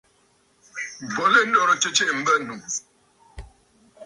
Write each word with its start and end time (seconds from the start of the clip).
Bo 1.15 1.25
lɛ 1.33 1.39
ndoritə 1.47 1.89
tsiʼi 1.95 2.13
mbə̂nnù. 2.21 2.55